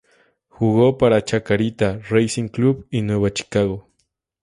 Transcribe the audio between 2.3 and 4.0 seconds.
Club y Nueva Chicago.